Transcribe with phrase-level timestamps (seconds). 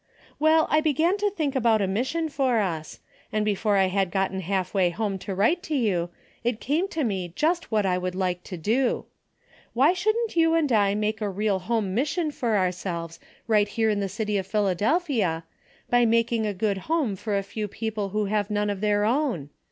[0.39, 3.01] Well, I began to think about a mission for us,
[3.31, 6.09] and before I had gotten half way home to write to you
[6.43, 9.05] it came to me just what I would like to do.
[9.73, 12.57] Why A DAILY RATEA'' 103 shouldn't you and I make a real home mission for
[12.57, 15.43] ourselves right here in the city of Phila delphia,
[15.91, 19.51] by making a good home for a few people who have none of their own?